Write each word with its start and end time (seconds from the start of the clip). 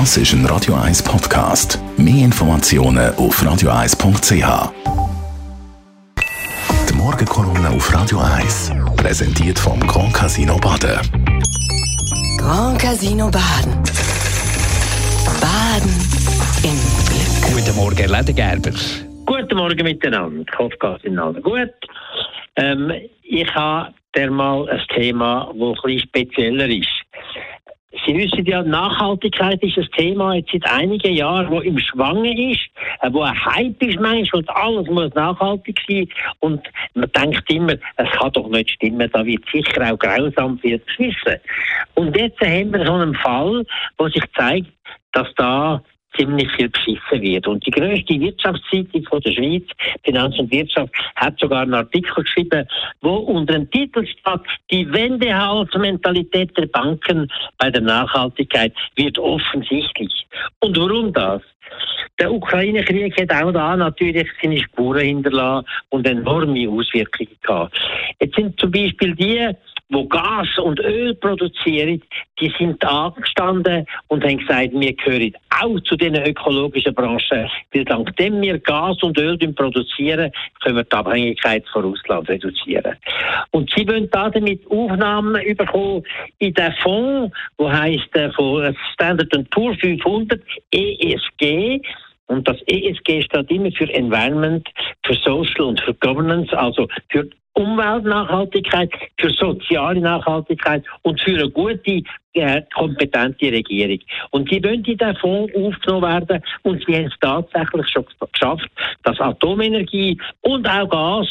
Das 0.00 0.16
ist 0.16 0.32
ein 0.32 0.44
Radio 0.46 0.74
1 0.74 1.04
Podcast. 1.04 1.78
Mehr 1.96 2.24
Informationen 2.24 3.14
auf 3.14 3.40
radio1.ch. 3.40 4.72
Die 6.88 6.94
Morgenkolumne 6.94 7.70
auf 7.70 7.94
Radio 7.94 8.18
1 8.18 8.72
präsentiert 8.96 9.56
vom 9.56 9.78
Grand 9.86 10.12
Casino 10.12 10.56
Baden. 10.58 10.98
Grand 12.38 12.80
Casino 12.80 13.30
Baden. 13.30 13.72
Baden 15.40 15.94
im 16.64 16.76
Glück. 17.06 17.54
Guten 17.54 17.76
Morgen, 17.76 17.96
Herr 17.96 18.08
Ledergerber. 18.08 18.76
Guten 19.26 19.56
Morgen 19.56 19.84
miteinander. 19.84 20.42
Ich 20.42 20.58
hoffe, 20.58 20.96
es 20.96 21.02
geht 21.02 21.16
allen 21.16 21.40
gut. 21.40 21.72
Ähm, 22.56 22.90
ich 23.22 23.54
habe 23.54 23.94
mal 24.30 24.68
ein 24.68 24.82
Thema, 24.92 25.52
das 25.54 25.60
ein 25.60 25.74
bisschen 25.84 26.00
spezieller 26.00 26.68
ist. 26.68 27.03
Sie 28.06 28.16
wissen 28.16 28.44
ja, 28.44 28.62
Nachhaltigkeit 28.62 29.62
ist 29.62 29.78
ein 29.78 29.88
Thema 29.96 30.34
jetzt 30.34 30.50
seit 30.52 30.70
einigen 30.70 31.14
Jahren, 31.14 31.50
wo 31.50 31.60
im 31.60 31.78
Schwange 31.78 32.52
ist, 32.52 32.66
äh, 33.00 33.10
wo 33.10 33.22
ein 33.22 33.44
Hype 33.44 33.82
ist 33.82 33.98
manchmal 33.98 34.42
und 34.42 34.50
alles 34.50 34.88
muss 34.88 35.14
nachhaltig 35.14 35.80
sein. 35.88 36.08
Und 36.40 36.60
man 36.94 37.10
denkt 37.12 37.50
immer, 37.50 37.74
es 37.96 38.10
kann 38.10 38.32
doch 38.32 38.48
nicht 38.48 38.70
stimmen, 38.70 39.10
da 39.12 39.24
wird 39.24 39.44
sicher 39.52 39.92
auch 39.92 39.98
grausam 39.98 40.58
viel 40.58 40.78
geschmissen. 40.78 41.40
Und 41.94 42.16
jetzt 42.16 42.40
haben 42.40 42.72
wir 42.72 42.84
so 42.84 42.92
einen 42.92 43.14
Fall, 43.14 43.64
wo 43.98 44.08
sich 44.08 44.24
zeigt, 44.36 44.72
dass 45.12 45.28
da 45.36 45.82
ziemlich 46.16 46.50
viel 46.52 46.68
beschissen 46.68 47.22
wird. 47.22 47.46
Und 47.46 47.64
die 47.66 47.70
größte 47.70 48.20
Wirtschaftszeitung 48.20 49.04
von 49.04 49.20
der 49.20 49.32
Schweiz, 49.32 49.64
Finanz 50.04 50.38
und 50.38 50.50
Wirtschaft, 50.50 50.92
hat 51.16 51.38
sogar 51.38 51.62
einen 51.62 51.74
Artikel 51.74 52.24
geschrieben, 52.24 52.66
wo 53.00 53.14
unter 53.16 53.54
dem 53.54 53.70
Titel 53.70 54.06
steht, 54.06 54.40
die 54.70 54.92
Wendehalsmentalität 54.92 56.56
der 56.56 56.66
Banken 56.66 57.30
bei 57.58 57.70
der 57.70 57.82
Nachhaltigkeit 57.82 58.72
wird 58.96 59.18
offensichtlich. 59.18 60.26
Und 60.60 60.78
warum 60.78 61.12
das? 61.12 61.42
Der 62.20 62.32
Ukraine-Krieg 62.32 63.20
hat 63.20 63.32
auch 63.32 63.52
da 63.52 63.76
natürlich 63.76 64.28
seine 64.40 64.60
Spuren 64.60 65.04
hinterlassen 65.04 65.66
und 65.88 66.06
enorme 66.06 66.68
Auswirkungen 66.68 67.36
gehabt. 67.42 67.76
Jetzt 68.20 68.36
sind 68.36 68.58
zum 68.60 68.70
Beispiel 68.70 69.14
die, 69.14 69.50
wo 69.90 70.06
Gas 70.06 70.48
und 70.58 70.80
Öl 70.80 71.14
produzieren, 71.14 72.02
die 72.40 72.52
sind 72.58 72.84
angestanden 72.84 73.86
und 74.08 74.24
haben 74.24 74.38
gesagt, 74.38 74.70
wir 74.72 74.94
gehören 74.94 75.34
auch 75.50 75.78
zu 75.80 75.96
diesen 75.96 76.16
ökologischen 76.26 76.94
Branchen, 76.94 77.50
weil 77.72 77.84
dank 77.84 78.16
dem 78.16 78.40
wir 78.40 78.58
Gas 78.58 79.02
und 79.02 79.18
Öl 79.18 79.36
produzieren, 79.52 80.32
können 80.62 80.76
wir 80.76 80.84
die 80.84 80.92
Abhängigkeit 80.96 81.64
von 81.72 81.84
Russland 81.84 82.28
reduzieren. 82.28 82.96
Und 83.50 83.70
sie 83.74 83.86
wollen 83.86 84.08
da 84.10 84.30
damit 84.30 84.68
Aufnahmen 84.70 85.40
bekommen 85.56 86.02
in 86.38 86.54
den 86.54 86.72
Fonds, 86.82 87.34
wo 87.58 87.70
heißt 87.70 88.16
äh, 88.16 88.30
Standard 88.94 89.50
Poor's 89.50 89.78
500 89.80 90.40
ESG, 90.70 91.80
und 92.26 92.48
das 92.48 92.56
ESG 92.66 93.22
steht 93.22 93.50
immer 93.50 93.70
für 93.72 93.92
Environment, 93.92 94.66
für 95.04 95.14
Social 95.14 95.66
und 95.66 95.80
für 95.82 95.92
Governance, 95.94 96.56
also 96.56 96.88
für 97.10 97.28
Umweltnachhaltigkeit, 97.54 98.90
für 99.18 99.30
soziale 99.30 100.00
Nachhaltigkeit 100.00 100.84
und 101.02 101.20
für 101.20 101.34
eine 101.34 101.50
gute, 101.50 102.02
äh, 102.34 102.62
kompetente 102.74 103.46
Regierung. 103.46 104.00
Und 104.30 104.50
sie 104.50 104.62
wollen 104.62 104.82
in 104.84 104.98
diesen 104.98 105.16
Fonds 105.16 105.54
aufgenommen 105.54 106.02
werden 106.02 106.42
und 106.62 106.84
sie 106.84 106.96
haben 106.96 107.06
es 107.06 107.18
tatsächlich 107.20 107.88
schon 107.88 108.06
geschafft, 108.32 108.68
dass 109.04 109.20
Atomenergie 109.20 110.20
und 110.42 110.68
auch 110.68 110.88
Gas 110.88 111.28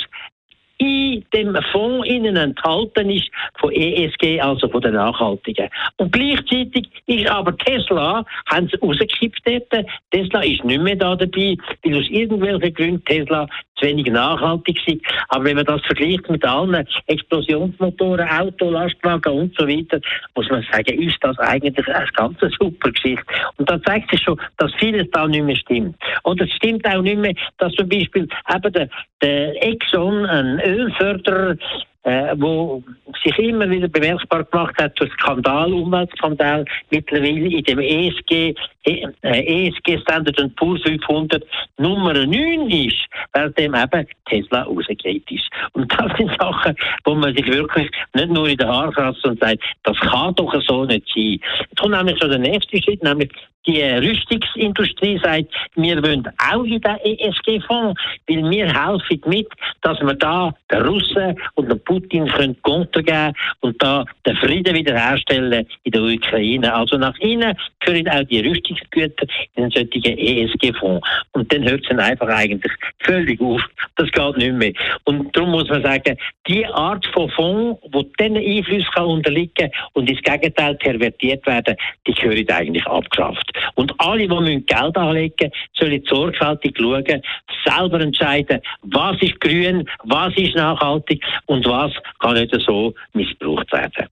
in 0.77 1.23
dem 1.33 1.55
Fonds 1.71 2.07
innen 2.07 2.35
enthalten 2.35 3.09
ist 3.09 3.29
von 3.59 3.71
ESG, 3.71 4.41
also 4.41 4.67
von 4.67 4.81
den 4.81 4.95
Nachhaltigen. 4.95 5.69
Und 5.97 6.11
gleichzeitig 6.11 6.89
ist 7.05 7.27
aber 7.29 7.55
Tesla, 7.57 8.25
haben 8.47 8.67
sie 8.67 8.77
rausgekippt 8.77 9.41
dort. 9.45 9.85
Tesla 10.11 10.41
ist 10.41 10.63
nicht 10.63 10.81
mehr 10.81 10.95
da 10.95 11.15
dabei, 11.15 11.55
weil 11.83 11.99
aus 11.99 12.09
irgendwelchen 12.09 12.73
Gründen 12.73 13.05
Tesla 13.05 13.47
zu 13.83 13.89
wenig 13.89 14.07
nachhaltig 14.07 14.79
sind. 14.85 15.01
Aber 15.29 15.45
wenn 15.45 15.55
man 15.55 15.65
das 15.65 15.81
vergleicht 15.85 16.29
mit 16.29 16.45
allen 16.45 16.87
Explosionsmotoren, 17.07 18.27
Auto, 18.27 18.69
Lastwagen 18.69 19.33
und 19.33 19.55
so 19.57 19.67
weiter, 19.67 19.99
muss 20.35 20.49
man 20.49 20.65
sagen, 20.71 21.01
ist 21.01 21.17
das 21.21 21.37
eigentlich 21.39 21.87
eine 21.87 22.07
ganz 22.13 22.37
super 22.59 22.91
Geschichte. 22.91 23.25
Und 23.57 23.69
da 23.69 23.81
zeigt 23.83 24.11
sich 24.11 24.21
schon, 24.21 24.39
dass 24.57 24.73
vieles 24.75 25.09
da 25.11 25.27
nicht 25.27 25.43
mehr 25.43 25.55
stimmt. 25.55 25.95
Und 26.23 26.41
es 26.41 26.51
stimmt 26.51 26.85
auch 26.87 27.01
nicht 27.01 27.17
mehr, 27.17 27.33
dass 27.57 27.73
zum 27.73 27.89
Beispiel 27.89 28.27
eben 28.53 28.73
der, 28.73 28.89
der 29.21 29.63
Exxon, 29.63 30.25
ein 30.25 30.59
Ölförderer, 30.61 31.57
äh, 32.03 32.35
wo 32.37 32.83
sich 33.23 33.37
immer 33.39 33.69
wieder 33.69 33.87
bemerkbar 33.87 34.43
gemacht 34.43 34.75
hat 34.77 34.99
durch 34.99 35.11
Skandal, 35.13 35.73
Umweltskandal, 35.73 36.65
mittlerweile 36.89 37.47
in 37.47 37.63
dem 37.63 37.79
ESG, 37.79 38.53
äh, 38.85 39.07
ESG 39.21 39.99
Standard 39.99 40.55
Poor's 40.55 40.81
500 40.83 41.43
Nummer 41.77 42.13
9 42.13 42.69
ist, 42.69 42.97
weil 43.31 43.51
dem 43.51 43.73
eben 43.73 44.07
Tesla 44.25 44.63
rausgeht 44.63 45.31
ist. 45.31 45.49
Und 45.73 45.91
das 45.93 46.17
sind 46.17 46.31
Sachen, 46.39 46.75
wo 47.05 47.15
man 47.15 47.35
sich 47.35 47.45
wirklich 47.47 47.89
nicht 48.13 48.29
nur 48.29 48.47
in 48.47 48.57
den 48.57 48.67
Haaren 48.67 48.93
fasst 48.93 49.25
und 49.25 49.39
sagt, 49.39 49.63
das 49.83 49.97
kann 49.99 50.35
doch 50.35 50.53
so 50.67 50.85
nicht 50.85 51.07
sein. 51.13 51.39
Jetzt 51.69 51.79
kommt 51.79 51.95
nämlich 51.95 52.19
schon 52.19 52.29
der 52.29 52.39
nächste 52.39 52.81
Schritt, 52.81 53.03
nämlich 53.03 53.31
die 53.65 53.81
Rüstungsindustrie 53.81 55.19
sagt, 55.23 55.45
wir 55.75 56.03
wollen 56.03 56.27
auch 56.51 56.63
in 56.65 56.81
den 56.81 56.97
ESG-Fonds, 56.97 57.99
weil 58.27 58.49
wir 58.49 58.67
helfen 58.67 59.21
mit, 59.25 59.47
dass 59.81 59.99
wir 60.01 60.13
da 60.15 60.53
den 60.71 60.81
Russen 60.81 61.39
und 61.55 61.69
den 61.69 61.79
Putin 61.93 62.27
können 62.27 62.59
Konter 62.63 63.03
geben 63.03 63.33
und 63.61 63.81
da 63.81 64.03
den 64.25 64.35
Frieden 64.37 64.73
wiederherstellen 64.73 65.67
in 65.83 65.91
der 65.91 66.01
Ukraine. 66.01 66.73
Also 66.73 66.97
nach 66.97 67.17
innen 67.19 67.55
gehören 67.79 68.07
auch 68.09 68.23
die 68.23 68.39
Rüstungsgüter 68.39 69.27
in 69.55 69.69
den 69.69 69.71
solchen 69.71 70.17
ESG-Fonds. 70.17 71.07
Und 71.33 71.53
dann 71.53 71.63
hört 71.63 71.81
es 71.83 71.89
dann 71.89 71.99
einfach 71.99 72.27
eigentlich 72.29 72.71
völlig 72.99 73.39
auf. 73.41 73.61
Das 73.95 74.09
geht 74.11 74.37
nicht 74.37 74.53
mehr. 74.53 74.73
Und 75.03 75.35
darum 75.35 75.51
muss 75.51 75.69
man 75.69 75.83
sagen, 75.83 76.17
die 76.47 76.65
Art 76.65 77.05
von 77.13 77.29
Fonds, 77.29 77.79
wo 77.91 78.03
diesen 78.19 78.37
Einfluss 78.37 78.89
kann 78.93 79.05
unterliegen 79.05 79.69
und 79.93 80.09
ins 80.09 80.21
Gegenteil 80.21 80.75
pervertiert 80.75 81.45
werden, 81.45 81.75
die 82.07 82.13
gehören 82.13 82.49
eigentlich 82.49 82.87
abgeschafft. 82.87 83.51
Und 83.75 83.93
alle, 83.99 84.27
die 84.27 84.65
Geld 84.65 84.97
anlegen 84.97 85.51
sollen 85.73 86.03
sorgfältig 86.09 86.75
schauen, 86.77 87.21
selber 87.65 88.01
entscheiden, 88.01 88.61
was 88.81 89.21
ist 89.21 89.39
grün, 89.39 89.87
was 90.05 90.35
ist 90.37 90.55
nachhaltig 90.55 91.23
und 91.45 91.65
was 91.65 91.82
kann 92.19 92.33
nicht 92.33 92.55
so 92.65 92.93
missbraucht 93.13 93.71
werden. 93.73 94.07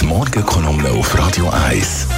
Die 0.00 0.06
Morgenkolumne 0.06 0.90
auf 0.90 1.18
Radio 1.18 1.48
1. 1.68 2.08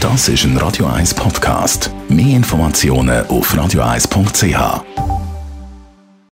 Das 0.00 0.28
ist 0.28 0.44
ein 0.44 0.56
Radio 0.56 0.86
1 0.86 1.14
Podcast. 1.14 1.90
Mehr 2.08 2.36
Informationen 2.36 3.26
auf 3.28 3.54
radio1.ch. 3.54 5.07